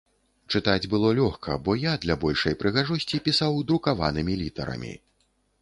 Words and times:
Чытаць 0.53 0.87
было 0.93 1.11
лёгка, 1.19 1.57
бо 1.67 1.75
я 1.83 1.93
для 2.05 2.15
большай 2.25 2.57
прыгажосці 2.63 3.23
пісаў 3.29 3.63
друкаванымі 3.73 4.33
літарамі. 4.45 4.93